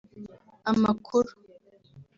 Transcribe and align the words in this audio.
amakuru 0.71 1.31